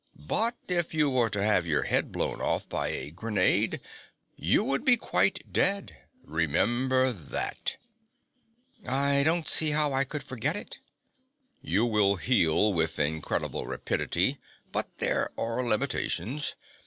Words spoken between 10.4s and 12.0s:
it." "You